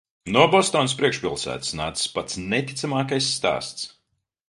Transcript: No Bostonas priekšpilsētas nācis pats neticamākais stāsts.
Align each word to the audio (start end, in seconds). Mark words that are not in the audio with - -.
No 0.35 0.45
Bostonas 0.53 0.95
priekšpilsētas 1.01 1.71
nācis 1.81 2.09
pats 2.17 2.41
neticamākais 2.55 3.33
stāsts. 3.39 3.91